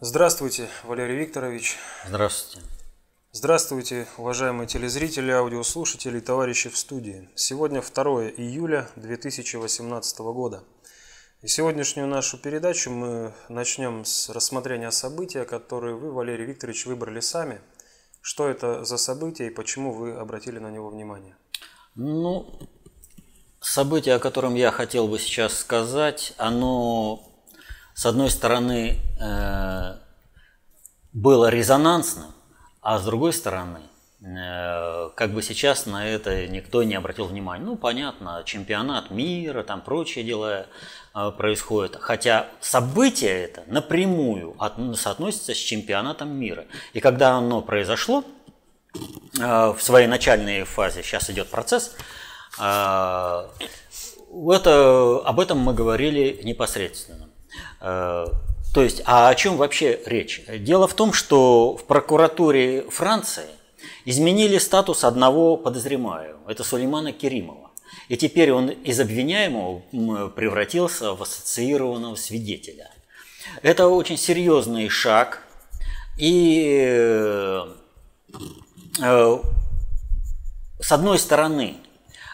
[0.00, 1.76] Здравствуйте, Валерий Викторович.
[2.06, 2.66] Здравствуйте.
[3.30, 7.30] Здравствуйте, уважаемые телезрители, аудиослушатели и товарищи в студии.
[7.36, 10.64] Сегодня 2 июля 2018 года.
[11.42, 17.60] И сегодняшнюю нашу передачу мы начнем с рассмотрения события, которые вы, Валерий Викторович, выбрали сами.
[18.20, 21.36] Что это за событие и почему вы обратили на него внимание?
[21.94, 22.48] Ну,
[23.60, 27.33] событие, о котором я хотел бы сейчас сказать, оно,
[27.94, 29.96] с одной стороны, э,
[31.12, 32.32] было резонансным,
[32.82, 33.82] а с другой стороны,
[34.20, 37.64] э, как бы сейчас на это никто не обратил внимания.
[37.64, 40.66] Ну, понятно, чемпионат мира, там прочие дела
[41.14, 41.96] э, происходят.
[42.00, 44.56] Хотя событие это напрямую
[44.96, 46.64] соотносится с чемпионатом мира.
[46.94, 48.24] И когда оно произошло,
[49.32, 51.96] в своей начальной фазе, сейчас идет процесс,
[52.56, 53.50] это,
[55.24, 57.23] об этом мы говорили непосредственно.
[58.74, 60.42] То есть, а о чем вообще речь?
[60.48, 63.46] Дело в том, что в прокуратуре Франции
[64.04, 66.50] изменили статус одного подозреваемого.
[66.50, 67.70] Это Сулеймана Керимова.
[68.08, 72.90] И теперь он из обвиняемого превратился в ассоциированного свидетеля.
[73.62, 75.42] Это очень серьезный шаг.
[76.18, 77.64] И э,
[80.80, 81.76] с одной стороны,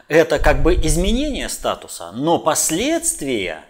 [0.09, 3.65] это как бы изменение статуса, но последствия–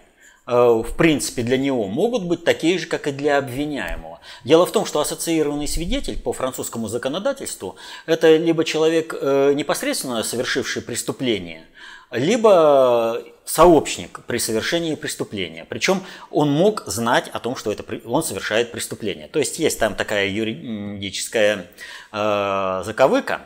[0.51, 4.19] в принципе, для него могут быть такие же, как и для обвиняемого.
[4.43, 10.81] Дело в том, что ассоциированный свидетель по французскому законодательству– это либо человек, э, непосредственно совершивший
[10.81, 11.63] преступление,
[12.11, 15.65] либо сообщник при совершении преступления.
[15.65, 19.27] Причем он мог знать о том, что это, он совершает преступление.
[19.27, 21.67] То есть есть там такая юридическая
[22.11, 23.41] э, заковыка,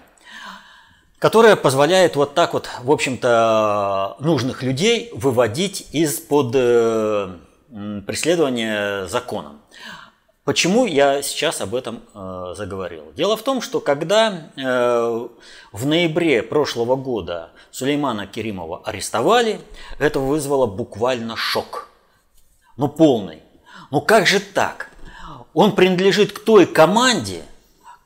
[1.26, 7.38] которая позволяет вот так вот, в общем-то, нужных людей выводить из-под э,
[8.06, 9.60] преследования законом.
[10.44, 13.12] Почему я сейчас об этом э, заговорил?
[13.16, 15.28] Дело в том, что когда э,
[15.72, 19.60] в ноябре прошлого года Сулеймана Керимова арестовали,
[19.98, 21.90] это вызвало буквально шок.
[22.78, 23.42] Ну полный.
[23.90, 24.92] Ну как же так?
[25.56, 27.42] Он принадлежит к той команде,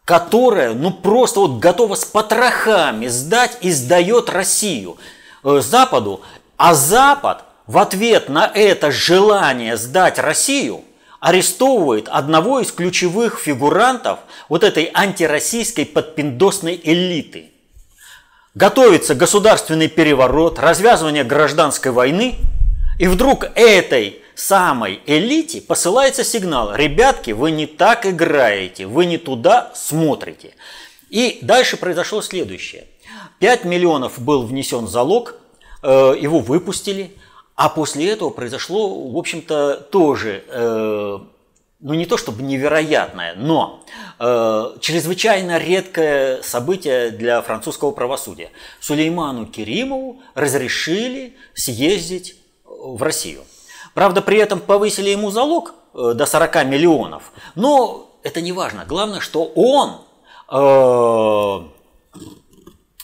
[0.10, 4.98] которая, ну просто вот готова с потрохами сдать и сдает Россию
[5.44, 6.22] э, Западу,
[6.58, 10.82] а Запад в ответ на это желание сдать Россию
[11.20, 17.52] арестовывает одного из ключевых фигурантов вот этой антироссийской подпиндосной элиты.
[18.56, 22.38] Готовится государственный переворот, развязывание гражданской войны,
[22.98, 29.72] и вдруг этой самой элите посылается сигнал, ребятки, вы не так играете, вы не туда
[29.76, 30.54] смотрите.
[31.10, 32.88] И дальше произошло следующее.
[33.40, 35.36] 5 миллионов был внесен залог,
[35.84, 37.12] э, его выпустили,
[37.56, 41.20] а после этого произошло, в общем-то, тоже, э,
[41.82, 43.84] ну не то чтобы невероятное, но
[44.20, 48.52] э, чрезвычайно редкое событие для французского правосудия.
[48.80, 53.42] Сулейману Керимову разрешили съездить в Россию.
[54.00, 57.34] Правда, при этом повысили ему залог э, до 40 миллионов.
[57.56, 58.86] Но это не важно.
[58.88, 59.98] Главное, что он
[60.50, 61.68] э,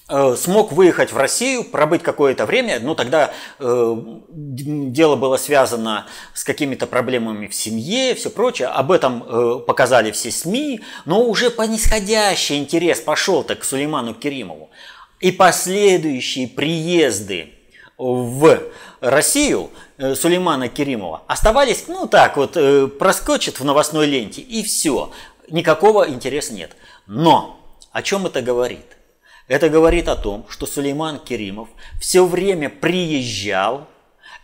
[0.08, 3.96] э, смог выехать в Россию, пробыть какое-то время, но тогда э,
[4.30, 8.70] дело было связано с какими-то проблемами в семье, все прочее.
[8.70, 14.14] Об этом э, показали все СМИ, но уже по нисходящий интерес пошел так к Сулейману
[14.14, 14.70] Керимову.
[15.20, 17.55] И последующие приезды
[17.98, 18.60] в
[19.00, 25.12] Россию э, Сулеймана Керимова оставались, ну так вот, э, проскочит в новостной ленте и все.
[25.50, 26.72] Никакого интереса нет.
[27.08, 27.60] Но
[27.92, 28.98] о чем это говорит?
[29.48, 31.70] Это говорит о том, что Сулейман Керимов
[32.02, 33.88] все время приезжал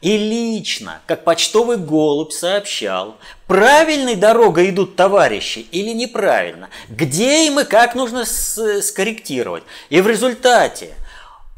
[0.02, 3.18] и лично, как почтовый голубь, сообщал,
[3.48, 9.64] правильной дорогой идут товарищи или неправильно, где им и как нужно скорректировать.
[9.90, 10.96] И в результате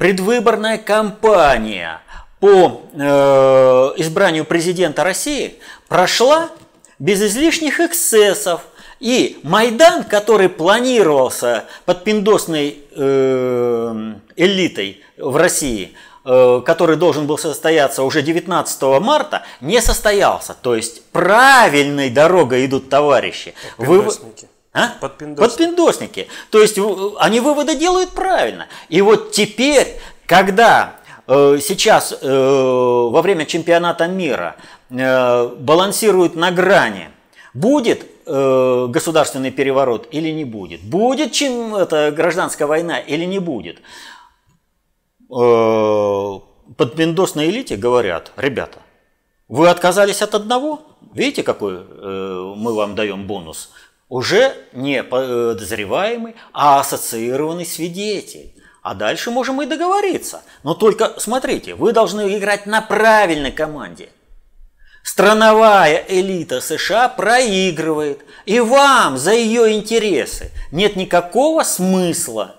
[0.04, 2.02] предвыборная кампания
[2.42, 3.00] по э,
[3.96, 5.56] избранию президента России
[5.88, 6.50] прошла
[7.00, 8.64] без излишних эксцессов.
[9.00, 15.94] И Майдан, который планировался под пиндосной э, элитой в России,
[16.26, 20.54] э, который должен был состояться уже 19 марта, не состоялся.
[20.54, 23.54] То есть правильной дорогой идут товарищи.
[23.78, 24.06] Вы,
[24.74, 24.90] а?
[25.00, 25.50] Подпиндосники.
[25.50, 26.28] Подпиндосники.
[26.50, 26.80] То есть
[27.20, 28.68] они выводы делают правильно.
[28.90, 30.96] И вот теперь, когда
[31.28, 34.56] э, сейчас э, во время чемпионата мира
[34.90, 37.10] э, балансируют на грани,
[37.54, 43.80] будет э, государственный переворот или не будет, будет чем это гражданская война или не будет.
[45.30, 46.40] Э,
[46.78, 48.80] подпиндосной элите говорят, ребята,
[49.48, 50.82] вы отказались от одного,
[51.14, 53.72] видите, какой э, мы вам даем бонус?
[54.14, 58.54] Уже не подозреваемый, а ассоциированный свидетель.
[58.84, 60.44] А дальше можем и договориться.
[60.62, 64.10] Но только смотрите, вы должны играть на правильной команде.
[65.02, 72.58] Страновая элита США проигрывает, и вам за ее интересы нет никакого смысла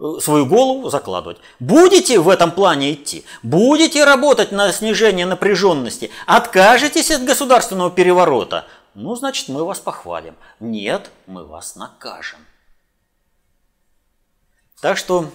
[0.00, 1.38] Э, свою голову закладывать.
[1.58, 8.66] Будете в этом плане идти, будете работать на снижение напряженности, откажетесь от государственного переворота,
[8.98, 10.34] ну, значит, мы вас похвалим.
[10.58, 12.40] Нет, мы вас накажем.
[14.80, 15.30] Так что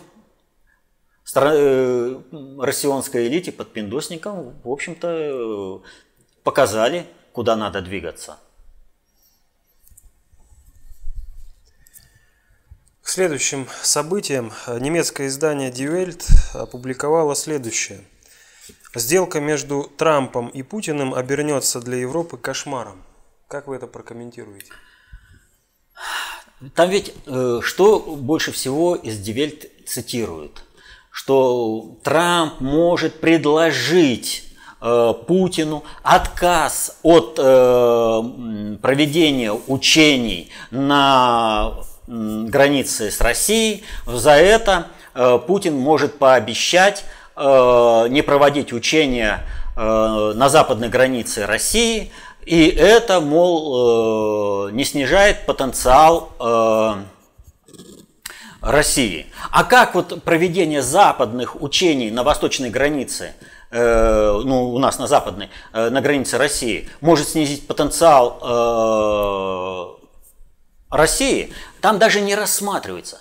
[1.34, 2.22] э,
[2.60, 5.82] россионской элите под пиндосником, в общем-то,
[6.44, 8.38] показали, куда надо двигаться.
[13.02, 18.02] Следующим событиям немецкое издание Die Welt опубликовало следующее.
[18.94, 23.02] Сделка между Трампом и Путиным обернется для Европы кошмаром.
[23.54, 24.72] Как вы это прокомментируете?
[26.74, 30.64] Там ведь э, что больше всего из Welt цитируют?
[31.12, 34.46] Что Трамп может предложить
[34.82, 41.74] э, Путину отказ от э, проведения учений на
[42.08, 43.84] границы с Россией.
[44.08, 47.06] За это э, Путин может пообещать
[47.36, 49.40] не проводить учения
[49.76, 52.12] на западной границе России,
[52.46, 56.32] и это, мол, не снижает потенциал
[58.62, 59.28] России.
[59.52, 63.34] А как вот проведение западных учений на восточной границе,
[63.72, 68.40] ну, у нас на западной, на границе России, может снизить потенциал
[70.90, 71.52] России,
[71.82, 73.20] там даже не рассматривается.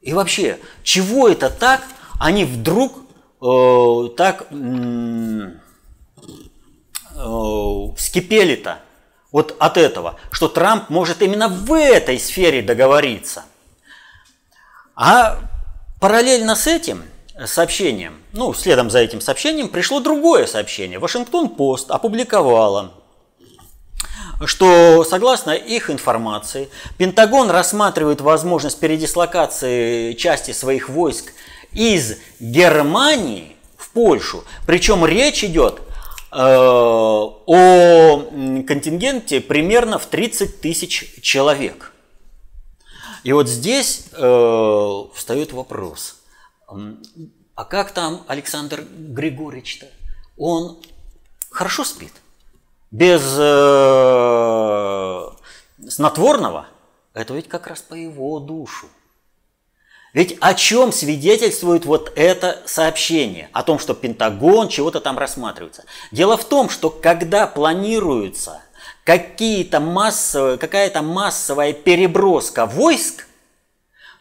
[0.00, 1.82] И вообще, чего это так,
[2.18, 2.92] они вдруг
[3.40, 5.50] э, так э,
[7.96, 8.78] вскипели-то
[9.30, 13.44] вот от этого, что Трамп может именно в этой сфере договориться.
[14.94, 15.38] А
[16.00, 17.04] параллельно с этим
[17.46, 20.98] сообщением, ну, следом за этим сообщением пришло другое сообщение.
[20.98, 22.92] Вашингтон-Пост опубликовала
[24.46, 26.68] что согласно их информации,
[26.98, 31.32] Пентагон рассматривает возможность передислокации части своих войск
[31.72, 34.44] из Германии в Польшу.
[34.66, 35.80] Причем речь идет
[36.34, 38.30] о
[38.66, 41.92] контингенте примерно в 30 тысяч человек.
[43.24, 46.16] И вот здесь э, встает вопрос,
[46.66, 49.86] а как там Александр Григорьевич-то?
[50.36, 50.78] Он
[51.50, 52.12] хорошо спит?
[52.92, 55.28] без э,
[55.88, 56.66] снотворного,
[57.14, 58.86] это ведь как раз по его душу.
[60.12, 63.48] Ведь о чем свидетельствует вот это сообщение?
[63.52, 65.84] О том, что Пентагон чего-то там рассматривается.
[66.10, 68.60] Дело в том, что когда планируется
[69.04, 73.26] какие-то массовые, какая-то массовая переброска войск,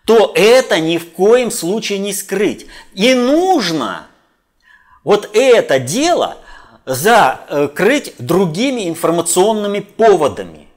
[0.06, 2.68] то это ни в коем случае не скрыть.
[2.94, 4.08] И нужно
[5.04, 6.38] вот это дело
[6.86, 10.68] закрыть другими информационными поводами.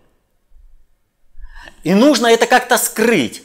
[1.85, 3.43] И нужно это как-то скрыть.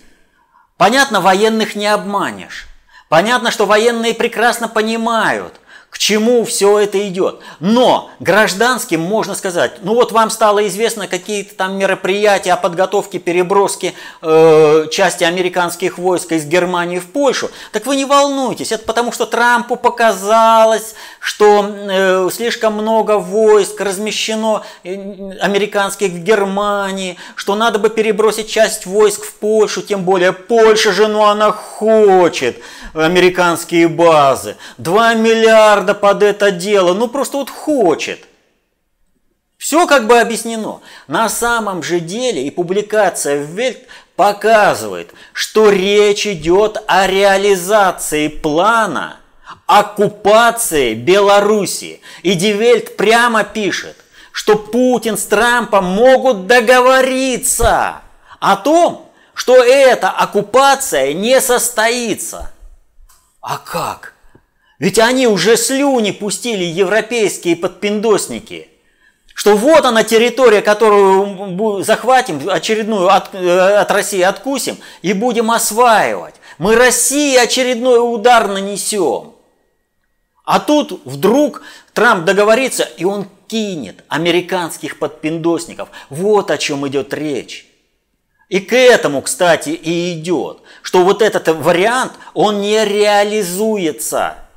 [0.80, 2.66] Понятно, военных не обманешь.
[3.10, 7.40] Понятно, что военные прекрасно понимают– к чему все это идет.
[7.60, 13.94] Но гражданским можно сказать, ну вот вам стало известно какие-то там мероприятия о подготовке переброски
[14.22, 17.50] э, части американских войск из Германии в Польшу.
[17.72, 24.64] Так вы не волнуйтесь, это потому что Трампу показалось, что э, слишком много войск размещено
[24.84, 24.94] э,
[25.42, 31.08] американских в Германии, что надо бы перебросить часть войск в Польшу, тем более Польша же,
[31.08, 32.62] ну она хочет
[32.94, 34.56] американские базы.
[34.78, 38.26] 2 миллиарда под это дело, ну просто вот хочет.
[39.58, 40.82] Все как бы объяснено.
[41.08, 43.80] На самом же деле и публикация в Вельт
[44.16, 49.18] показывает, что речь идет о реализации плана
[49.66, 52.02] оккупации Беларуси.
[52.24, 53.98] И Дивельт прямо пишет,
[54.32, 58.02] что Путин с Трампом могут договориться
[58.40, 62.52] о том, что эта оккупация не состоится.
[63.42, 64.14] А как?
[64.80, 68.70] Ведь они уже слюни пустили европейские подпиндосники,
[69.34, 76.36] что вот она территория, которую захватим, очередную от, э, от России откусим и будем осваивать.
[76.58, 79.34] Мы России очередной удар нанесем.
[80.46, 81.62] А тут вдруг
[81.94, 85.90] Трамп договорится, и он кинет американских подпиндосников.
[86.10, 87.68] Вот о чем идет речь.
[88.48, 94.49] И к этому, кстати, и идет, что вот этот вариант, он не реализуется.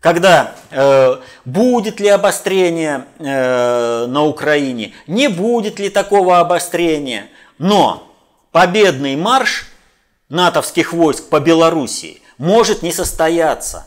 [0.00, 7.28] Когда э, будет ли обострение э, на Украине, не будет ли такого обострения,
[7.58, 8.12] но
[8.52, 9.66] победный марш
[10.28, 13.86] натовских войск по Белоруссии может не состояться.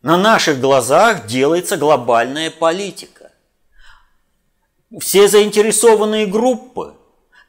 [0.00, 3.32] На наших глазах делается глобальная политика.
[4.98, 6.94] Все заинтересованные группы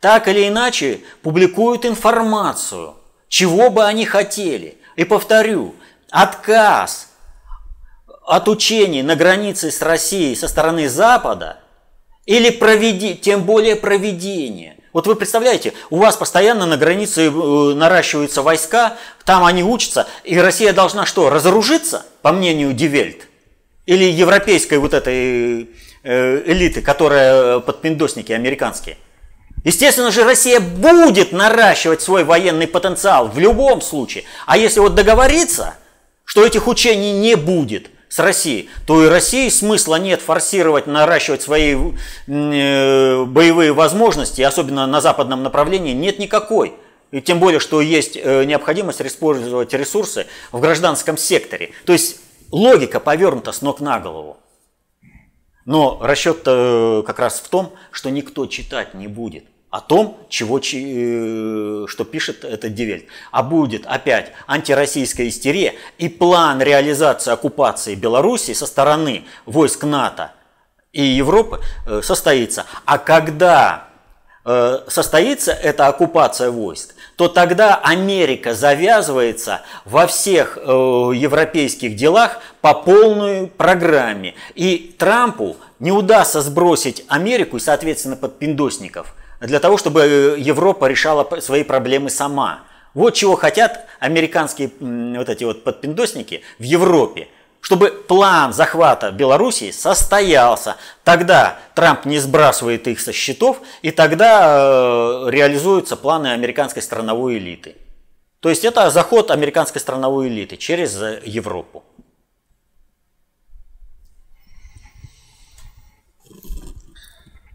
[0.01, 2.95] так или иначе публикуют информацию,
[3.29, 4.77] чего бы они хотели.
[4.95, 5.75] И повторю,
[6.09, 7.06] отказ
[8.27, 11.59] от учений на границе с Россией со стороны Запада
[12.25, 14.75] или проведи, тем более проведение.
[14.91, 20.37] Вот вы представляете, у вас постоянно на границе э, наращиваются войска, там они учатся, и
[20.37, 23.27] Россия должна что, разоружиться, по мнению Дивельт?
[23.85, 25.69] Или европейской вот этой
[26.03, 28.97] э, элиты, которая подпиндосники американские?
[29.63, 34.25] Естественно же, Россия будет наращивать свой военный потенциал в любом случае.
[34.45, 35.75] А если вот договориться,
[36.25, 41.75] что этих учений не будет с Россией, то и России смысла нет форсировать, наращивать свои
[41.75, 46.75] э, боевые возможности, особенно на западном направлении, нет никакой.
[47.11, 51.71] И тем более, что есть э, необходимость использовать ресурсы в гражданском секторе.
[51.85, 52.19] То есть
[52.51, 54.37] логика повернута с ног на голову.
[55.65, 60.59] Но расчет э, как раз в том, что никто читать не будет о том, чего,
[60.59, 63.05] э, что пишет этот Die Welt.
[63.31, 70.31] А будет опять антироссийская истерия и план реализации оккупации Беларуси со стороны войск НАТО
[70.93, 72.65] и Европы э, состоится.
[72.85, 73.89] А когда
[74.45, 83.47] э, состоится эта оккупация войск, то тогда Америка завязывается во всех европейских делах по полной
[83.47, 84.35] программе.
[84.53, 91.27] И Трампу не удастся сбросить Америку и, соответственно, подпиндосников– для того, чтобы э, Европа решала
[91.39, 92.61] свои проблемы сама.
[92.93, 97.27] Вот чего хотят американские вот эти вот подпиндосники в Европе.
[97.61, 100.77] Чтобы план захвата Белоруссии состоялся.
[101.03, 107.75] Тогда Трамп не сбрасывает их со счетов, и тогда э, реализуются планы американской страновой элиты.
[108.39, 111.83] То есть это заход американской страновой элиты через э, Европу.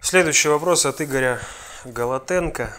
[0.03, 1.41] Следующий вопрос от Игоря
[1.85, 2.73] Голотенко.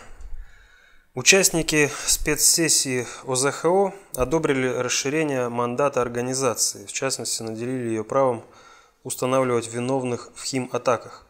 [1.14, 8.46] Участники спецсессии ОЗХО одобрили расширение мандата организации, в частности, наделили ее правом
[9.04, 11.26] устанавливать виновных в хим-атаках.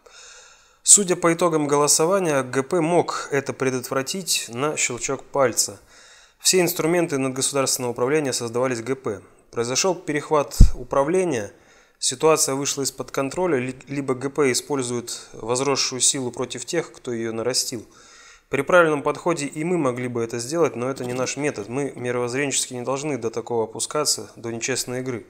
[0.84, 5.80] Судя по итогам голосования, ГП мог это предотвратить на щелчок пальца.
[6.38, 9.24] Все инструменты надгосударственного управления создавались ГП.
[9.50, 11.52] Произошел перехват управления–
[12.04, 17.86] ситуация вышла из-под контроля, либо ГП использует возросшую силу против тех, кто ее нарастил.
[18.50, 21.70] При правильном подходе и мы могли бы это сделать, но это не наш метод.
[21.70, 25.26] Мы мировоззренчески не должны до такого опускаться, до нечестной игры.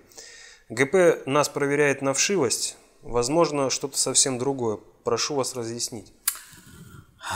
[0.69, 4.79] ГП нас проверяет на вшивость, возможно, что-то совсем другое.
[5.03, 6.11] Прошу вас разъяснить.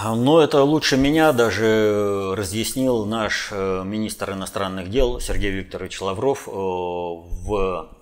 [0.04, 6.52] Ну, это лучше меня даже разъяснил наш э, министр иностранных дел Сергей Викторович Лавров э,
[6.52, 7.97] в Э,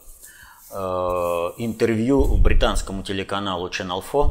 [1.57, 4.29] интервью британскому телеканалу Channel 4,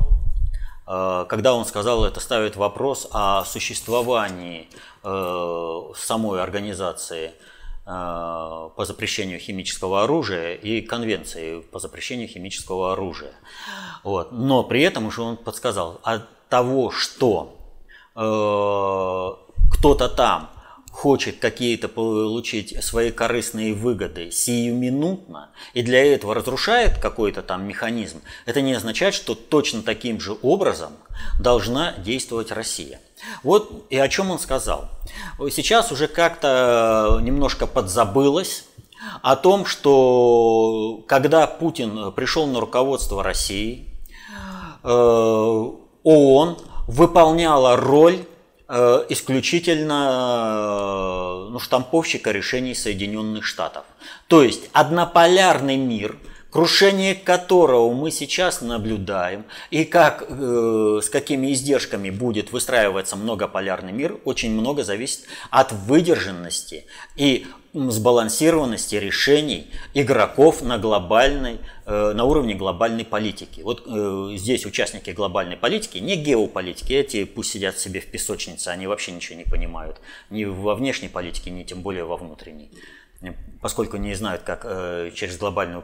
[0.87, 4.69] э, когда он сказал, это ставит вопрос о существовании
[5.03, 7.33] э, самой организации
[7.87, 13.35] по запрещению химического оружия и конвенции по запрещению химического оружия.
[14.03, 14.33] Вот.
[14.33, 17.59] Но при этом уже он подсказал, от того, что
[18.15, 20.49] кто-то там
[20.95, 28.63] хочет какие-то получить свои корыстные выгоды сиюминутно и для этого разрушает какой-то там механизм, это
[28.63, 30.93] не означает, что точно таким же образом
[31.41, 33.01] должна действовать Россия.
[33.43, 34.89] Вот и о чем он сказал.
[35.51, 38.65] Сейчас уже как-то немножко подзабылось
[39.21, 43.89] о том, что когда Путин пришел на руководство России,
[44.85, 48.25] э, ООН выполняла роль
[49.09, 53.85] исключительно э, ну, штамповщика решений Соединенных Штатов.
[54.29, 56.17] То есть однополярный мир,
[56.51, 64.19] крушение которого мы сейчас наблюдаем, и как, э, с какими издержками будет выстраиваться многополярный мир,
[64.25, 73.05] очень много зависит от выдержанности и сбалансированности решений игроков на глобальной, э, на уровне глобальной
[73.05, 73.61] политики.
[73.63, 78.87] Вот э, здесь участники глобальной политики, не геополитики, эти пусть сидят себе в песочнице, они
[78.87, 80.01] вообще ничего не понимают,
[80.31, 82.71] ни во внешней политике, ни тем более во внутренней
[83.61, 85.83] поскольку не знают, как э, через глобальную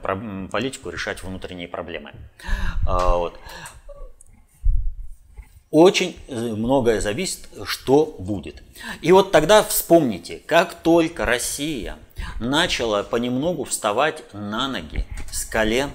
[0.49, 2.13] политику решать внутренние проблемы.
[2.87, 3.39] А, вот.
[5.71, 8.63] Очень многое зависит, что будет.
[9.03, 11.97] И вот тогда вспомните, как только Россия
[12.41, 15.91] начала понемногу вставать на ноги с колен.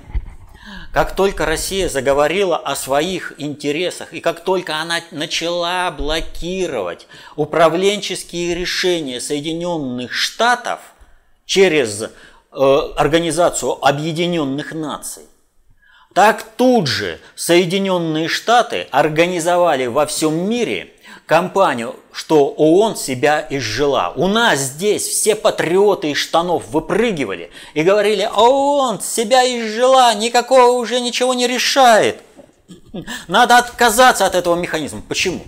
[0.94, 9.20] Как только Россия заговорила о своих интересах, и как только она начала блокировать управленческие решения
[9.20, 10.79] Соединенных Штатов
[11.46, 12.08] через э,
[12.96, 15.24] Организацию Объединенных Наций,
[16.15, 20.93] так тут же Соединенные Штаты организовали во всем мире
[21.25, 24.13] кампанию, что ООН себя изжила.
[24.15, 31.01] У нас здесь все патриоты из штанов выпрыгивали и говорили, ООН себя изжила, никакого уже
[31.01, 32.22] ничего не решает.
[33.27, 35.01] Надо отказаться от этого механизма.
[35.05, 35.41] Почему?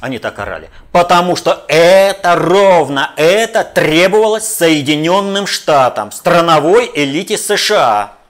[0.00, 0.70] Они так орали.
[0.92, 8.21] Потому что это ровно, это требовалось Соединенным Штатам, страновой элите США.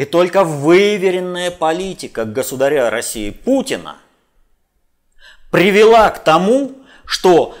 [0.00, 3.98] И только выверенная политика государя России Путина
[5.50, 6.72] привела к тому,
[7.04, 7.54] что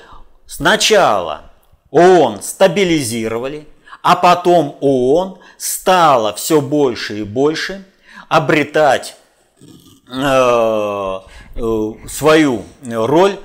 [0.46, 1.42] сначала
[1.90, 3.68] ООН стабилизировали,
[4.02, 7.84] а потом ООН стала все больше и больше
[8.30, 9.16] обретать
[10.10, 11.20] э,
[11.56, 13.36] э, свою роль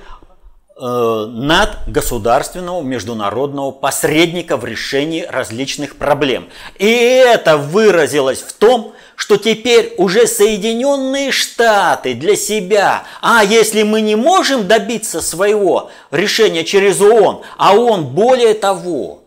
[0.78, 6.48] над государственного международного посредника в решении различных проблем.
[6.78, 14.02] И это выразилось в том, что теперь уже Соединенные Штаты для себя, а если мы
[14.02, 19.22] не можем добиться своего решения через ООН, а ООН более того,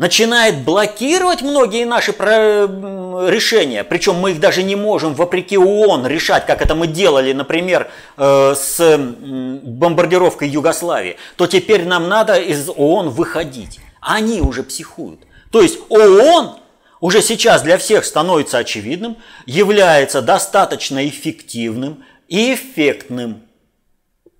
[0.00, 6.62] начинает блокировать многие наши решения, причем мы их даже не можем вопреки ООН решать, как
[6.62, 13.78] это мы делали, например, э, с бомбардировкой Югославии, то теперь нам надо из ООН выходить.
[14.00, 15.20] Они уже психуют.
[15.52, 16.56] То есть ООН
[17.00, 23.42] уже сейчас для всех становится очевидным, является достаточно эффективным и эффектным.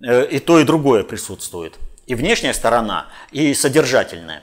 [0.03, 1.75] Э, и то, и другое присутствует.
[2.07, 4.43] И внешняя сторона, и содержательная.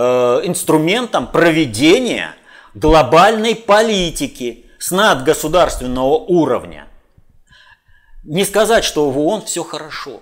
[0.00, 2.36] Э, инструментом проведения
[2.72, 6.86] глобальной политики с надгосударственного уровня.
[8.22, 10.20] Не сказать, что в ООН все хорошо.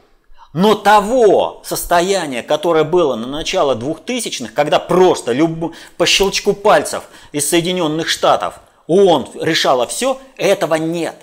[0.55, 5.75] Но того состояния, которое было на начало 2000-х, когда просто люб...
[5.99, 8.55] по щелчку пальцев из Соединенных Штатов
[8.87, 11.17] ООН решала все, этого нет.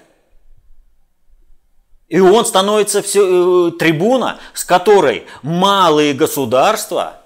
[2.08, 7.18] И ООН становится все, э, трибуна, с которой малые государства–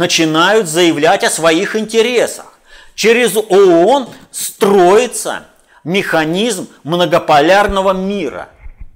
[0.00, 2.58] начинают заявлять о своих интересах.
[2.94, 5.42] Через ООН строится
[5.84, 8.48] механизм многополярного мира,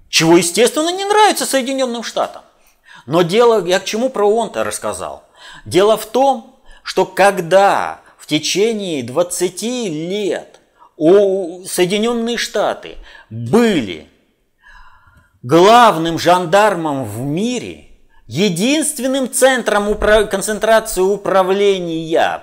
[0.08, 2.40] чего, естественно, не нравится Соединенным Штатам.
[3.04, 5.24] Но дело, я к чему про ООН-то рассказал?
[5.66, 10.58] Дело в том, что когда в течение 20 лет
[10.96, 12.96] у Соединенные Штаты
[13.28, 14.08] были
[15.42, 17.88] главным жандармом в мире–
[18.26, 22.42] единственным центром упра- концентрации управления,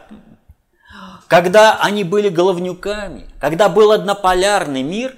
[1.28, 5.16] когда они были головнюками, когда был однополярный мир,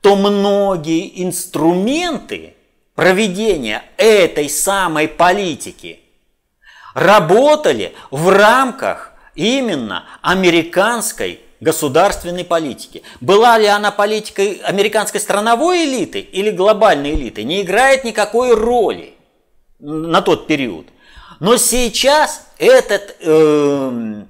[0.00, 2.54] то многие инструменты
[2.94, 6.00] проведения этой самой политики
[6.94, 13.02] работали в рамках именно американской государственной политики.
[13.20, 19.15] Была ли она политикой американской страновой элиты или глобальной элиты, не играет никакой роли
[19.78, 20.86] на тот период.
[21.40, 24.24] Но сейчас этот э,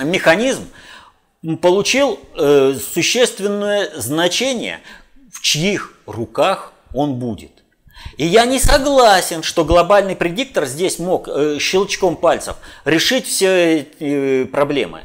[0.00, 0.68] механизм
[1.60, 4.80] получил э, существенное значение,
[5.32, 7.50] в чьих руках он будет.
[8.16, 14.44] И я не согласен, что глобальный предиктор здесь мог э, щелчком пальцев решить все э,
[14.46, 15.02] проблемы.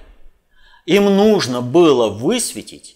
[0.86, 2.93] Им нужно было высветить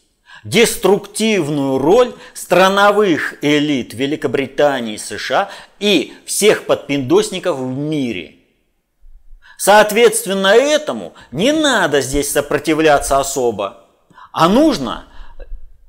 [0.50, 8.36] деструктивную роль страновых элит Великобритании, США и всех подпиндосников в мире.
[9.58, 13.86] Соответственно этому не надо здесь сопротивляться особо,
[14.32, 15.08] а нужно,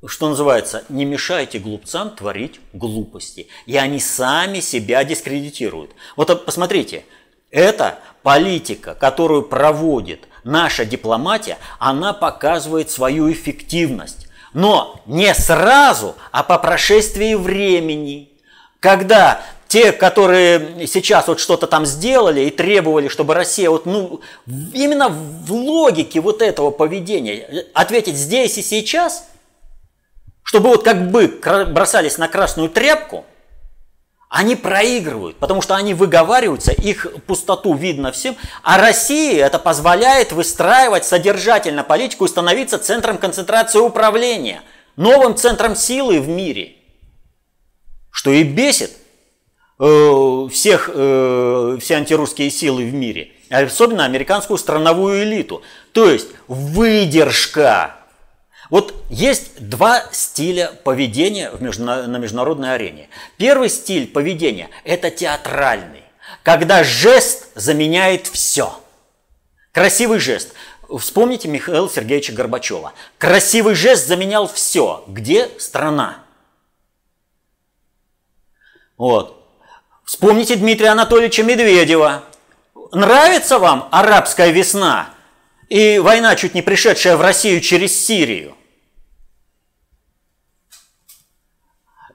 [0.05, 3.47] что называется, не мешайте глупцам творить глупости.
[3.67, 5.91] И они сами себя дискредитируют.
[6.15, 7.05] Вот посмотрите,
[7.51, 14.28] это политика, которую проводит наша дипломатия, она показывает свою эффективность.
[14.53, 18.29] Но не сразу, а по прошествии времени.
[18.79, 25.09] Когда те, которые сейчас вот что-то там сделали и требовали, чтобы Россия вот, ну, именно
[25.09, 29.27] в логике вот этого поведения ответить здесь и сейчас,
[30.41, 33.25] чтобы вот как бы бросались на красную тряпку,
[34.29, 41.03] они проигрывают, потому что они выговариваются, их пустоту видно всем, а России это позволяет выстраивать
[41.03, 44.61] содержательно политику и становиться центром концентрации управления,
[44.95, 46.75] новым центром силы в мире,
[48.11, 48.91] что и бесит
[49.79, 53.31] э, всех, э, все антирусские силы в мире.
[53.49, 55.63] особенно американскую страновую элиту.
[55.91, 57.95] То есть выдержка.
[58.69, 63.09] Вот есть два стиля поведения на международной арене.
[63.37, 66.03] Первый стиль поведения– это театральный,
[66.43, 68.79] когда жест заменяет все.
[69.71, 70.53] Красивый жест.
[70.99, 72.93] Вспомните Михаила Сергеевича Горбачева.
[73.17, 75.03] Красивый жест заменял все.
[75.07, 76.19] Где страна?
[78.97, 79.35] Вот.
[80.03, 82.23] Вспомните Дмитрия Анатольевича Медведева.
[82.91, 85.13] Нравится вам арабская весна
[85.69, 88.57] и война, чуть не пришедшая в Россию через Сирию?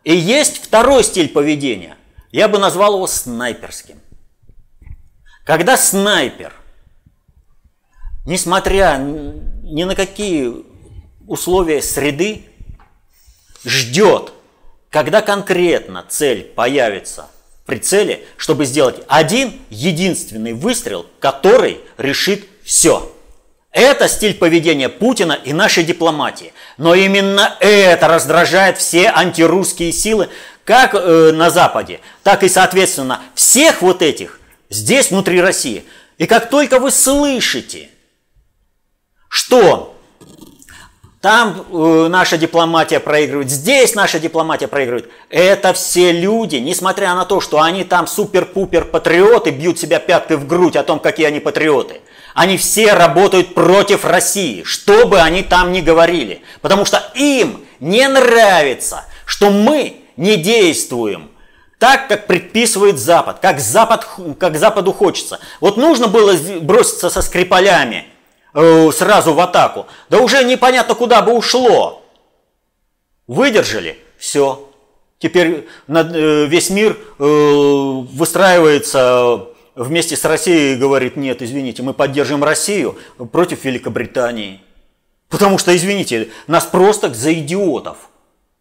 [0.03, 1.97] И есть второй стиль поведения.
[2.31, 4.01] Я бы назвал его снайперским.
[5.45, 6.53] Когда снайпер,
[8.27, 10.53] несмотря ни на какие
[11.27, 12.45] условия среды,
[13.65, 14.33] ждет,
[14.91, 17.29] когда конкретно цель появится
[17.63, 23.14] в прицеле, чтобы сделать один единственный выстрел, который решит все.
[23.75, 26.53] Это стиль поведения Путина и нашей дипломатии.
[26.79, 30.29] Но именно это раздражает все антирусские силы,
[30.65, 35.85] как э, на Западе, так и, соответственно, всех вот этих здесь, внутри России.
[36.19, 37.91] И как только вы слышите,
[39.29, 39.99] что
[41.21, 45.11] там э, наша дипломатия проигрывает, здесь наша дипломатия проигрывает.
[45.31, 50.47] Это все люди, несмотря на то, что они там супер-пупер патриоты, бьют себя пяткой в
[50.47, 52.03] грудь о том, какие они патриоты.
[52.35, 56.43] Они все работают против России, что бы они там ни говорили.
[56.61, 61.31] Потому что им не нравится, что мы не действуем
[61.79, 64.07] так, как предписывает Запад, как, Запад,
[64.39, 65.39] как Западу хочется.
[65.61, 68.09] Вот нужно было броситься со скрипалями–
[68.57, 72.05] Э, сразу в атаку, да уже непонятно куда бы ушло.
[73.27, 74.71] Выдержали, все.
[75.19, 82.99] Теперь э, весь мир э, выстраивается вместе с Россией говорит, нет, извините, мы поддержим Россию
[83.33, 84.61] против Великобритании.
[85.29, 87.99] Потому что, извините, нас просто за идиотов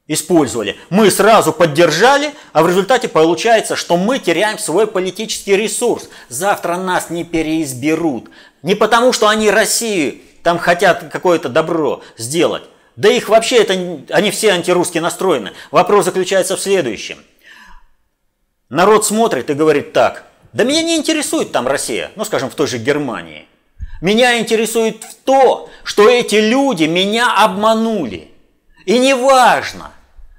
[0.08, 0.76] использовали.
[0.90, 6.10] Мы сразу поддержали, а в результате получается, что мы теряем свой политический ресурс.
[6.30, 8.30] Завтра нас не переизберут.
[8.64, 12.64] Не потому, что они России там хотят какое-то добро сделать.
[12.96, 13.74] Да их вообще, это,
[14.10, 15.54] они все антирусски настроены.
[15.72, 17.18] Вопрос заключается в следующем.
[18.70, 22.68] Народ смотрит и говорит так, да меня не интересует там Россия, ну скажем, в той
[22.68, 23.48] же Германии.
[24.02, 28.30] Меня интересует то, что эти люди меня обманули.
[28.86, 29.92] И не важно,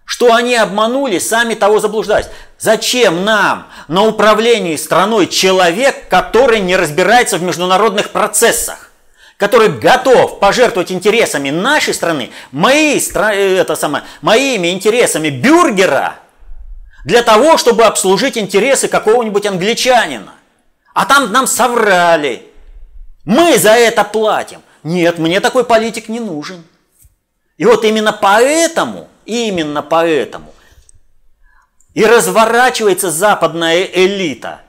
[0.05, 2.27] что они обманули, сами того заблуждаясь.
[2.59, 8.91] Зачем нам на управлении страной человек, который не разбирается в международных процессах?
[9.37, 16.15] который готов пожертвовать интересами нашей страны, мои, это самое, моими интересами бюргера,
[17.05, 20.35] для того, чтобы обслужить интересы какого-нибудь англичанина.
[20.95, 22.47] А там нам соврали.
[23.25, 24.63] Мы за это платим.
[24.83, 26.65] Нет, мне такой политик не нужен.
[27.57, 30.55] И вот именно поэтому, именно поэтому
[31.95, 34.61] и разворачивается западная элита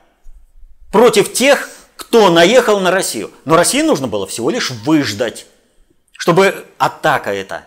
[0.91, 3.31] против тех, кто наехал на Россию.
[3.43, 5.47] Но России нужно было всего лишь выждать,
[6.11, 7.65] чтобы атака эта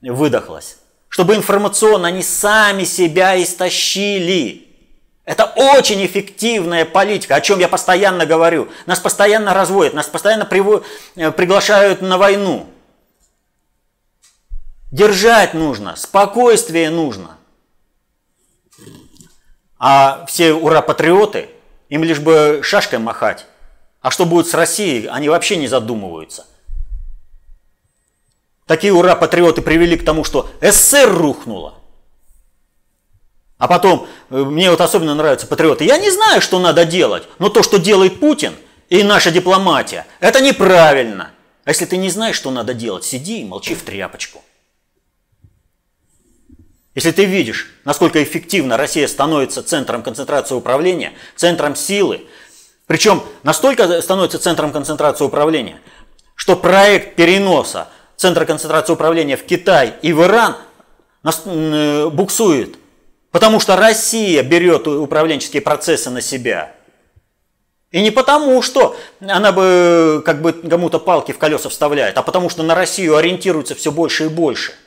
[0.00, 0.78] выдохлась.
[1.10, 4.68] Чтобы информационно они сами себя истощили.
[5.24, 8.68] Это очень эффективная политика, о чем я постоянно говорю.
[8.86, 10.82] Нас постоянно разводят, нас постоянно приво...
[11.16, 12.68] Э, приглашают на войну.
[14.92, 17.36] Держать нужно, спокойствие нужно.
[19.78, 21.48] А все ура-патриоты,
[21.88, 23.46] им лишь бы шашкой махать.
[24.00, 26.46] А что будет с Россией, они вообще не задумываются.
[28.70, 31.74] Такие ура-патриоты привели к тому, что СССР рухнула.
[33.58, 35.84] А потом, э, мне вот особенно нравятся патриоты.
[35.84, 38.54] Я не знаю, что надо делать, но то, что делает Путин
[38.88, 41.32] и наша дипломатия, это неправильно.
[41.64, 44.40] А если ты не знаешь, что надо делать, сиди и молчи в тряпочку.
[46.94, 52.24] Если ты видишь, насколько эффективно Россия становится центром концентрации управления, центром силы,
[52.86, 55.80] причем настолько становится центром концентрации управления,
[56.36, 57.88] что проект переноса
[58.20, 60.56] центра концентрации управления в Китай и в Иран
[61.24, 62.76] э, буксует,
[63.30, 66.72] потому что Россия берет управленческие процессы на себя.
[67.90, 72.48] И не потому, что она бы как бы кому-то палки в колеса вставляет, а потому
[72.48, 74.72] что на Россию ориентируется все больше и больше–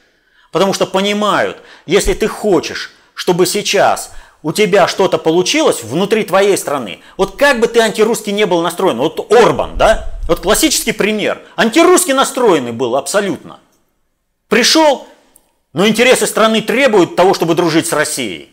[0.54, 4.12] Потому что понимают, если ты хочешь, чтобы сейчас
[4.44, 8.98] у тебя что-то получилось внутри твоей страны, вот как бы ты антирусский не был настроен,
[8.98, 13.60] вот Орбан, да, вот классический пример, антирусский настроенный был абсолютно.
[14.50, 15.08] Пришел,
[15.72, 18.50] но интересы страны требуют того, чтобы дружить с Россией.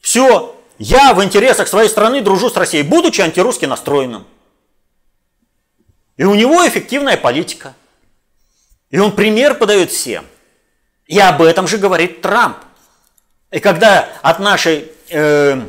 [0.00, 4.26] Все, я в интересах своей страны дружу с Россией, будучи антирусски настроенным.
[6.16, 7.74] И у него эффективная политика.
[8.90, 10.24] И он пример подает всем.
[11.06, 12.58] И об этом же говорит Трамп.
[13.50, 15.60] И когда от нашей э,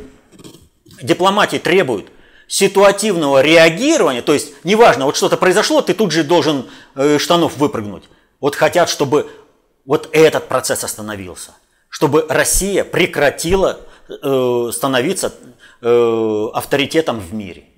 [1.00, 2.08] дипломатии требуют
[2.46, 8.04] ситуативного реагирования, то есть неважно, вот что-то произошло, ты тут же должен э, штанов выпрыгнуть.
[8.40, 9.30] Вот хотят, чтобы
[9.86, 11.52] вот этот процесс остановился,
[11.88, 15.32] чтобы Россия прекратила э, становиться
[15.80, 17.69] э, авторитетом в мире.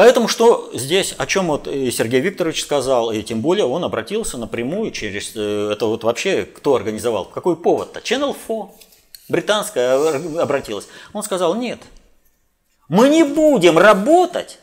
[0.00, 4.92] Поэтому что здесь, о чем вот Сергей Викторович сказал, и тем более он обратился напрямую
[4.92, 8.00] через, э, это вот вообще кто организовал, какой повод-то?
[8.00, 8.70] Channel 4,
[9.28, 10.88] британская обратилась.
[11.12, 11.80] Он сказал, нет,
[12.88, 14.58] мы не будем работать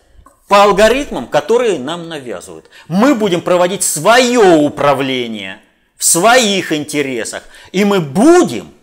[0.48, 2.72] по алгоритмам, которые нам навязывают.
[2.88, 5.60] Мы будем проводить свое управление
[5.98, 7.44] в своих интересах.
[7.72, 8.74] И мы будем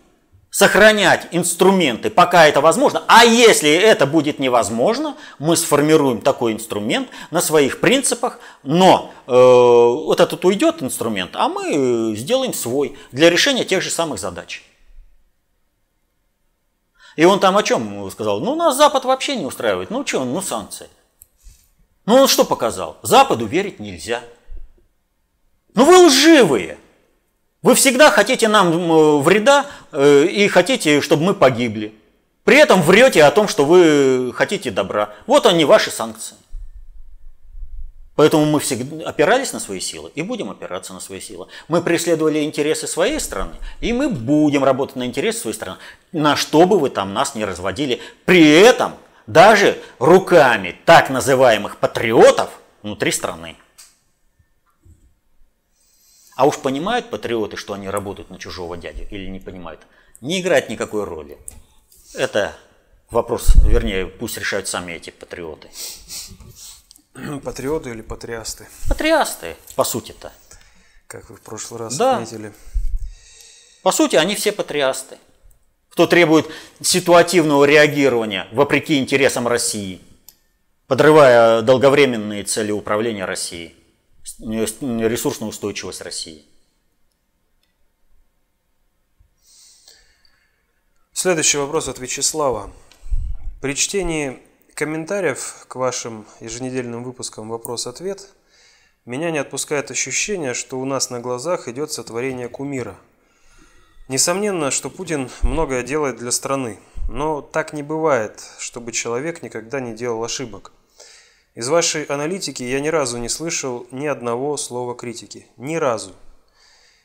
[0.55, 3.03] сохранять инструменты, пока это возможно.
[3.09, 10.21] А если это будет невозможно, мы сформируем такой инструмент на своих принципах, но э, вот
[10.21, 14.63] этот уйдет инструмент, а мы сделаем свой для решения тех же самых задач.
[17.17, 18.39] И он там о чем сказал?
[18.39, 19.91] Ну, нас Запад вообще не устраивает.
[19.91, 20.89] Ну, что, ну, санкции.
[22.07, 22.99] Ну, он что показал?
[23.03, 24.23] Западу верить нельзя.
[25.75, 26.79] Ну, вы лживые.
[27.65, 31.95] Вы всегда хотите нам вреда э, и хотите, чтобы мы погибли.
[32.45, 35.15] При этом врете о том, что вы хотите добра.
[35.27, 36.37] Вот они, ваши санкции.
[38.17, 41.47] Поэтому мы всегда опирались на свои силы и будем опираться на свои силы.
[41.69, 45.79] Мы преследовали интересы своей страны, и мы будем работать на интересы своей страны,
[46.13, 47.99] на что бы вы там нас не разводили.
[48.27, 48.93] При этом
[49.27, 52.51] даже руками так называемых патриотов
[52.83, 53.57] внутри страны.
[56.37, 59.81] А уж понимают патриоты, что они работают на чужого дядю или не понимают,
[60.21, 61.39] не играет никакой роли.
[62.15, 62.57] Это
[63.11, 65.69] вопрос, вернее, пусть решают сами эти патриоты.
[67.45, 68.67] Патриоты или патриасты?
[68.89, 70.33] Патриасты, по сути-то.
[71.07, 72.17] Как вы в прошлый раз да.
[72.17, 72.53] отметили.
[73.83, 75.19] По сути, они все патриасты.
[75.91, 80.01] Кто требует ситуативного реагирования вопреки интересам России,
[80.89, 83.77] подрывая долговременные цели управления Россией,
[84.39, 86.45] ресурсную устойчивость России.
[91.13, 92.71] Следующий вопрос от Вячеслава.
[93.63, 94.43] При чтении
[94.75, 98.29] комментариев к вашим еженедельным выпускам «Вопрос-ответ»
[99.05, 102.97] меня не отпускает ощущение, что у нас на глазах идет сотворение кумира.
[104.09, 109.95] Несомненно, что Путин многое делает для страны, но так не бывает, чтобы человек никогда не
[109.95, 110.73] делал ошибок.
[111.55, 115.47] Из вашей аналитики я ни разу не слышал ни одного слова критики.
[115.57, 116.13] Ни разу.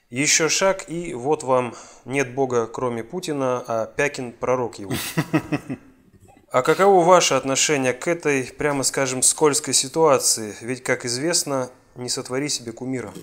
[0.09, 4.93] Еще шаг, и вот вам нет Бога, кроме Путина, а Пякин– пророк его.
[6.51, 10.55] А каково ваше отношение к этой, прямо скажем, скользкой ситуации?
[10.61, 13.13] Ведь, как известно, не сотвори себе кумира.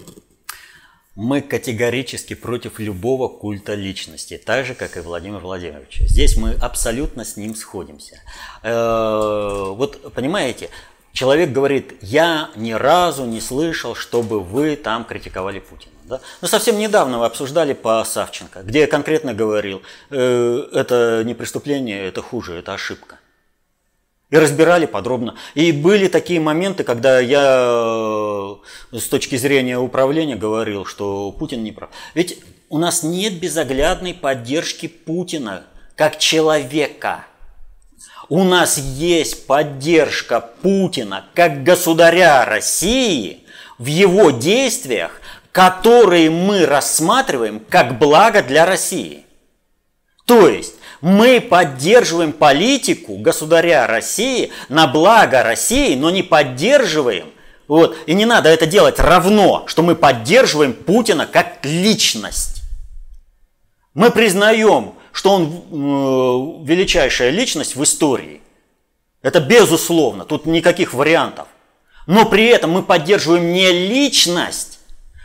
[1.17, 6.03] Мы категорически против любого культа личности, так же, как и Владимир Владимирович.
[6.03, 8.21] Здесь мы абсолютно с ним сходимся.
[8.63, 10.71] Э, вот, понимаете,
[11.17, 15.95] человек говорит, я ни разу не слышал, чтобы вы там критиковали Путина.
[16.05, 16.21] Да?
[16.41, 22.07] Ну, совсем недавно мы обсуждали по Савченко, где я конкретно говорил, э, это не преступление,
[22.07, 23.19] это хуже, это ошибка.
[24.31, 25.37] И разбирали подробно.
[25.55, 28.61] И были такие моменты, когда я
[28.93, 31.91] э, с точки зрения управления говорил, что Путин не прав.
[32.15, 37.25] Ведь у нас нет безоглядной поддержки Путина как человека.
[38.29, 43.45] У нас есть поддержка Путина как государя России
[43.79, 45.21] в его действиях
[45.57, 49.25] которые мы рассматриваем как благо для России.
[50.27, 57.29] То есть мы поддерживаем политику государя России на благо России, но не поддерживаем,
[57.69, 62.61] вот, и не надо это делать равно, что мы поддерживаем Путина как личность.
[63.95, 68.43] Мы признаем, что он э, величайшая личность в истории.
[69.23, 71.49] Это безусловно, тут никаких вариантов.
[72.07, 74.79] Но при этом мы поддерживаем не личность,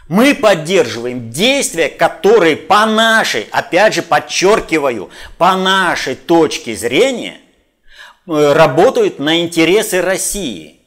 [0.08, 7.40] мы поддерживаем действия, которые по нашей, опять же подчеркиваю, по нашей точке зрения
[8.28, 10.80] э, работают на интересы России.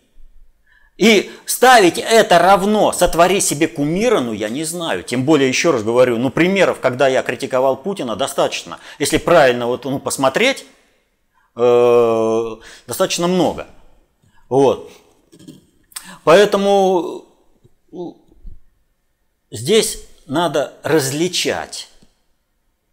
[0.97, 5.03] И ставить это равно, сотвори себе кумира, ну я не знаю.
[5.03, 8.79] Тем более, еще раз говорю, ну примеров, когда я критиковал Путина, достаточно.
[8.99, 10.65] Если правильно вот, ну, посмотреть,
[11.57, 13.67] э, достаточно много.
[14.49, 14.93] Вот.
[16.23, 17.25] Поэтому
[19.55, 21.89] Здесь надо различать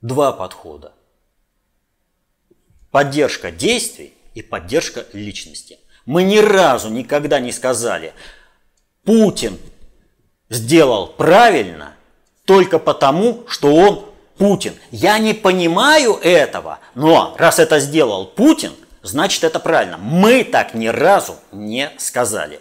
[0.02, 0.94] два подхода.
[2.92, 5.80] Поддержка действий и поддержка личности.
[6.06, 8.14] Мы ни разу никогда не сказали,
[9.06, 9.58] Путин
[10.50, 11.94] сделал правильно
[12.46, 14.06] только потому, что он
[14.38, 14.74] Путин.
[14.90, 19.98] Я не понимаю этого, но раз это сделал Путин, значит это правильно.
[19.98, 22.60] Мы так ни разу не сказали.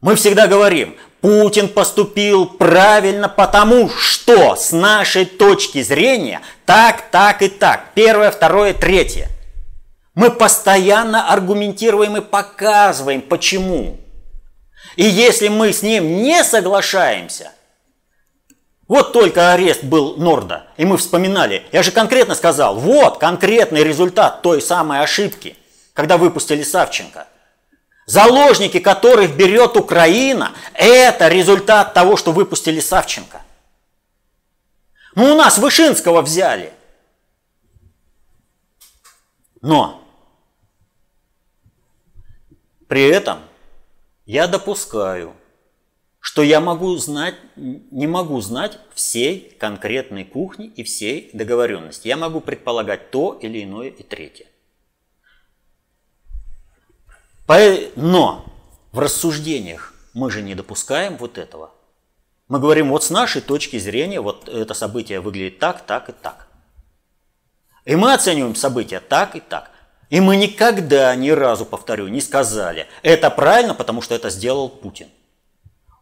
[0.00, 7.48] Мы всегда говорим, Путин поступил правильно, потому что с нашей точки зрения так, так и
[7.48, 7.92] так.
[7.94, 9.28] Первое, второе, третье.
[10.14, 13.98] Мы постоянно аргументируем и показываем, почему.
[14.96, 17.52] И если мы с ним не соглашаемся,
[18.86, 24.42] вот только арест был Норда, и мы вспоминали, я же конкретно сказал, вот конкретный результат
[24.42, 25.56] той самой ошибки,
[25.94, 27.26] когда выпустили Савченко–
[28.06, 33.40] Заложники, которых берет Украина, это результат того, что выпустили Савченко.
[35.14, 36.72] Ну, у нас Вышинского взяли.
[39.62, 40.03] Но
[42.94, 43.40] при этом
[44.24, 45.34] я допускаю,
[46.20, 52.06] что я могу знать, не могу знать всей конкретной кухни и всей договоренности.
[52.06, 54.46] Я могу предполагать то или иное и третье.
[57.96, 58.46] Но
[58.92, 61.72] в рассуждениях мы же не допускаем вот этого.
[62.46, 66.46] Мы говорим, вот с нашей точки зрения, вот это событие выглядит так, так и так.
[67.86, 69.72] И мы оцениваем события так и так.
[70.10, 75.08] И мы никогда, ни разу, повторю, не сказали, это правильно, потому что это сделал Путин.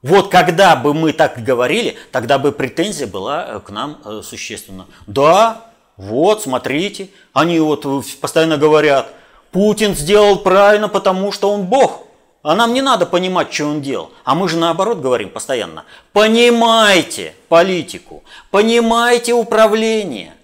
[0.02, 4.86] Вот когда бы мы так говорили, тогда бы претензия была э, к нам э, существенна.
[5.06, 7.86] Да, вот, смотрите, они вот
[8.20, 9.08] постоянно говорят–
[9.52, 12.04] Путин сделал правильно, потому что он Бог.
[12.42, 14.10] А нам не надо понимать, что он делал.
[14.24, 15.84] А мы же наоборот говорим постоянно.
[16.12, 20.34] Понимайте политику, понимайте управление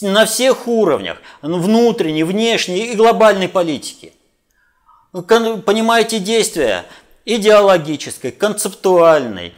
[0.00, 4.12] на всех уровнях, внутренней, внешней и глобальной политики.
[5.12, 6.84] Понимайте действия
[7.24, 9.54] идеологической, концептуальной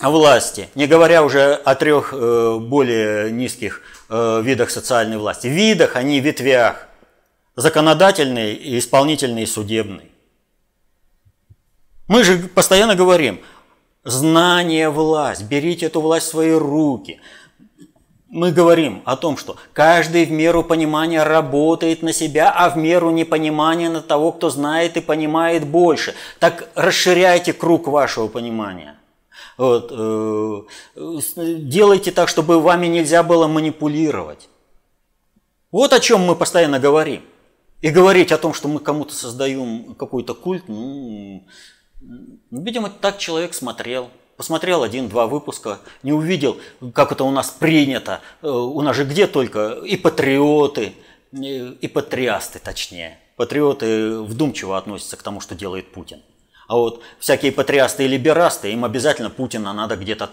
[0.00, 5.46] власти, не говоря уже о трех э, более низких э, видах социальной власти.
[5.46, 6.86] Видах, а не ветвях
[7.56, 10.12] законодательный, исполнительный, и судебный.
[12.06, 13.40] Мы же постоянно говорим,
[14.04, 17.20] знание– власть, берите эту власть в свои руки.
[18.28, 23.10] Мы говорим о том, что каждый в меру понимания работает на себя, а в меру
[23.10, 26.14] непонимания на того, кто знает и понимает больше.
[26.40, 28.96] Так расширяйте круг вашего понимания.
[29.56, 30.62] Вот, э,
[31.36, 34.48] делайте так, чтобы вами нельзя было манипулировать.
[35.70, 37.22] Вот о чем мы постоянно говорим.
[37.80, 41.46] И говорить о том, что мы кому-то создаем какой-то культ, ну,
[42.50, 44.10] видимо, так человек смотрел.
[44.36, 46.58] Посмотрел один-два выпуска, не увидел,
[46.92, 48.20] как это у нас принято.
[48.42, 50.92] Э, у нас же где только и патриоты,
[51.32, 53.18] и патриасты точнее.
[53.36, 56.22] Патриоты вдумчиво относятся к тому, что делает Путин.
[56.68, 60.30] А вот всякие патриасты и либерасты, им обязательно Путина надо где-то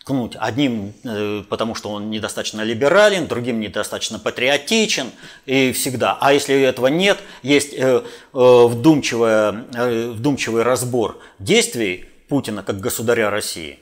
[0.00, 0.32] ткнуть.
[0.36, 5.12] Одним, э, потому что он недостаточно либерален, другим недостаточно патриотичен
[5.46, 6.18] и всегда.
[6.20, 13.80] А если этого нет, есть э, э, вдумчивый, вдумчивый разбор действий Путина как государя России,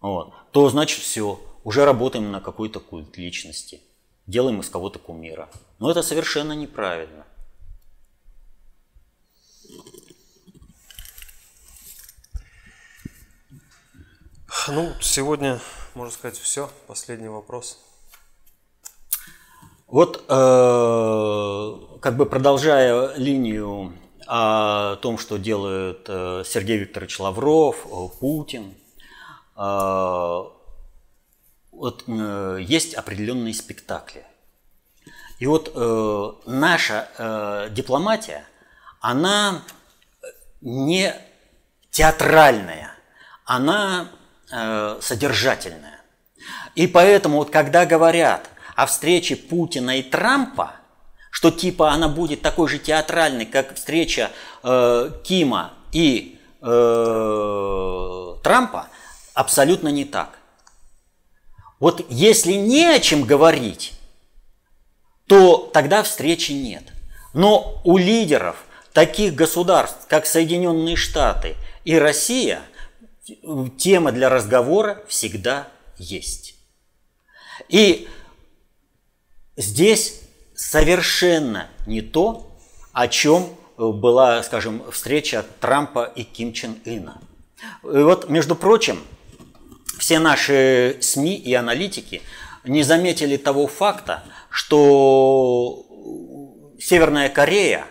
[0.00, 3.82] вот, то значит все, уже работаем на какой-то культ личности,
[4.26, 5.50] делаем из кого-то кумира.
[5.78, 7.26] Но это совершенно неправильно.
[14.68, 15.60] Ну, сегодня,
[15.94, 16.70] можно сказать, все.
[16.86, 17.78] Последний вопрос.
[19.86, 23.92] Вот, э, как бы продолжая линию
[24.30, 28.74] о том, что делает э, Сергей Викторович Лавров, э, Путин,
[29.56, 30.42] э,
[31.72, 34.26] вот есть определенные спектакли.
[35.38, 35.72] И вот
[36.44, 38.44] наша дипломатия,
[39.00, 39.62] она
[40.60, 41.14] не
[41.92, 42.90] театральная,
[43.44, 44.08] она
[45.00, 46.00] содержательная.
[46.74, 50.77] И поэтому вот когда говорят о встрече Путина и Трампа,
[51.38, 54.32] что типа она будет такой же театральной, как встреча
[54.64, 58.88] э, Кима и э, Трампа,
[59.34, 60.40] абсолютно не так.
[61.78, 63.92] Вот если не о чем говорить,
[65.28, 66.82] то тогда встречи нет.
[67.34, 68.56] Но у лидеров
[68.92, 72.62] таких государств, как Соединенные Штаты и Россия–
[73.78, 75.68] тема для разговора всегда
[75.98, 76.56] есть.
[77.68, 78.08] И
[79.56, 80.22] здесь
[80.58, 82.50] совершенно не то,
[82.92, 87.20] о чем была, скажем, встреча Трампа и Ким Чен Ына.
[87.84, 89.00] И вот, между прочим,
[90.00, 92.22] все наши СМИ и аналитики
[92.64, 95.86] не заметили того факта, что
[96.80, 97.86] Северная Корея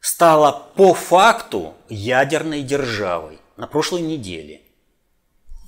[0.00, 4.62] стала по факту ядерной державой на прошлой неделе.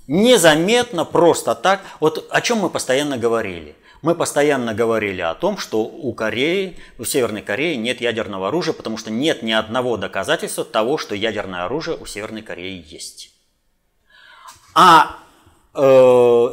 [0.06, 1.80] Незаметно, просто так.
[1.98, 3.74] Вот о чем мы постоянно говорили.
[4.02, 8.96] Мы постоянно говорили о том, что у Кореи, у Северной Кореи нет ядерного оружия, потому
[8.96, 13.30] что нет ни одного доказательства того, что ядерное оружие у Северной Кореи есть.
[14.74, 15.18] А
[15.74, 15.80] э,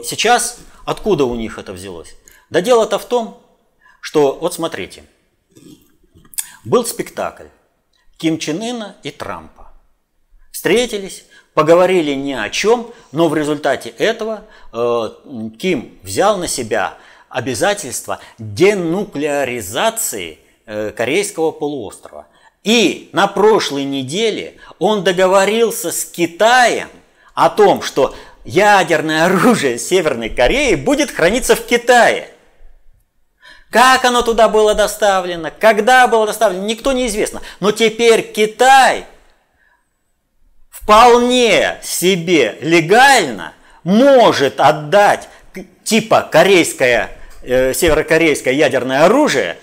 [0.03, 2.15] сейчас откуда у них это взялось?
[2.49, 3.41] Да дело-то в том,
[4.01, 5.03] что вот смотрите,
[6.65, 7.47] был спектакль
[8.17, 9.71] Ким Чен Ына и Трампа.
[10.51, 14.43] Встретились, поговорили ни о чем, но в результате этого
[14.73, 15.09] э,
[15.57, 16.97] Ким взял на себя
[17.29, 22.27] обязательство денуклеаризации э, Корейского полуострова.
[22.63, 26.89] И на прошлой неделе он договорился с Китаем
[27.33, 32.29] о том, что ядерное оружие Северной Кореи будет храниться в Китае.
[33.69, 37.41] Как оно туда было доставлено, когда было доставлено, никто не известно.
[37.59, 39.05] Но теперь Китай
[40.69, 43.53] вполне себе легально
[43.83, 45.27] может отдать
[45.87, 47.09] типа корейское,
[47.43, 49.57] э, северокорейское ядерное оружие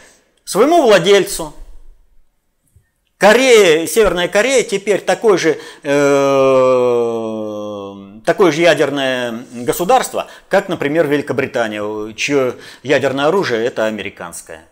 [0.44, 1.54] своему владельцу.
[3.18, 5.90] Корея, Северная Корея теперь такой же э,
[8.24, 14.66] такое же ядерное государство, как, например, Великобритания, чье ядерное оружие– это американское.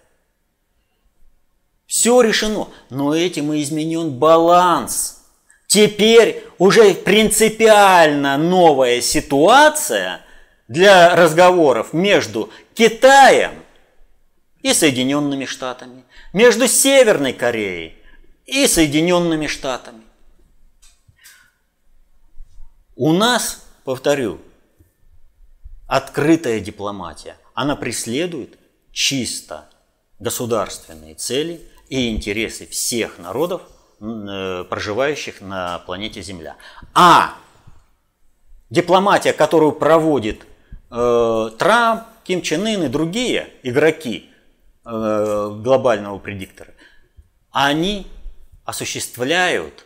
[1.86, 5.18] Все решено, но этим и изменен баланс.
[5.66, 10.22] Теперь уже принципиально новая ситуация
[10.72, 13.62] для разговоров между Китаем
[14.62, 17.98] и Соединенными Штатами, между Северной Кореей
[18.46, 20.02] и Соединенными Штатами.
[22.96, 24.40] У нас, повторю,
[25.86, 27.36] открытая дипломатия.
[27.52, 28.58] Она преследует
[28.92, 29.68] чисто
[30.20, 31.60] государственные цели
[31.90, 33.60] и интересы всех народов,
[34.00, 36.56] э, проживающих на планете Земля.
[36.94, 37.34] А
[38.70, 40.46] дипломатия, которую проводит
[40.92, 44.30] э, Трамп, Ким Чен Ын и другие игроки
[44.84, 46.74] э, глобального предиктора,
[47.50, 48.06] они
[48.64, 49.84] осуществляют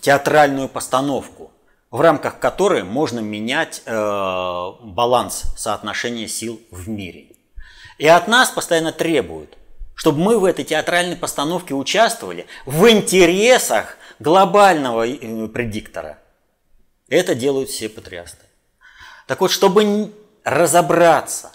[0.00, 1.52] театральную постановку,
[1.90, 3.92] в рамках которой можно менять э,
[4.82, 7.28] баланс соотношения сил в мире.
[7.98, 9.56] И от нас постоянно требуют,
[9.94, 15.06] чтобы мы в этой театральной постановке участвовали в интересах глобального
[15.48, 16.18] предиктора.
[17.08, 18.45] Это делают все патриасты.
[19.26, 20.12] Так вот, чтобы
[20.44, 21.52] разобраться,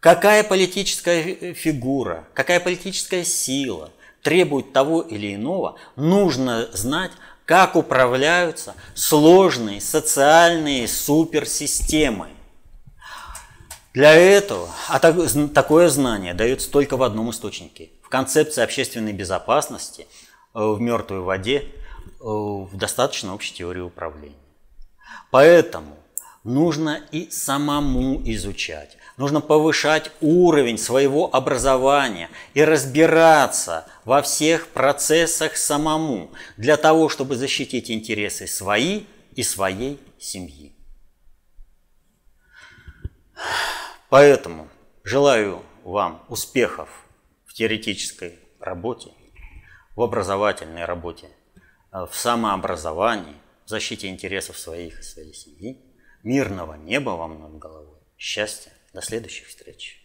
[0.00, 3.90] какая политическая фигура, какая политическая сила–
[4.24, 7.12] требует того или иного, нужно знать,
[7.44, 12.28] как управляются сложные социальные суперсистемы.
[13.92, 17.90] Для этого, а такое знание дается только в одном источнике.
[18.02, 20.08] В концепции общественной безопасности
[20.54, 24.34] э, в мертвой воде э, в достаточно общей теории управления.
[25.30, 25.96] Поэтому
[26.44, 36.30] нужно и самому изучать, нужно повышать уровень своего образования и разбираться во всех процессах самому,
[36.56, 40.76] для того, чтобы защитить интересы свои и своей семьи.
[44.08, 44.68] Поэтому
[45.02, 46.88] желаю вам успехов
[47.46, 49.10] в теоретической работе,
[49.96, 51.28] в образовательной работе,
[51.90, 53.36] в самообразовании,
[53.66, 55.80] защите интересов своих и своей семьи.
[56.22, 60.03] Мирного неба вам над головой, счастья, до следующих встреч.